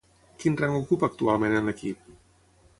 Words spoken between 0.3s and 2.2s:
Quin rang ocupa actualment en l'equip?